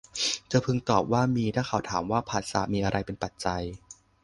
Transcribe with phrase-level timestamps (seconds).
[0.47, 3.63] เธอพึงตอบว่ามีถ้าเขาถามว่า ผัสสะมีอะไรเป็นปัจจัย